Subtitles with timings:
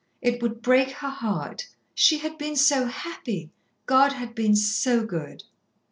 [0.19, 1.67] It would break her heart.
[1.93, 3.51] She had been so happy.
[3.85, 5.43] God had been so good.